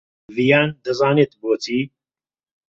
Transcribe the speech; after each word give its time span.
ڤیان 0.35 0.69
دەزانێت 0.85 1.31
بۆچی. 1.41 1.79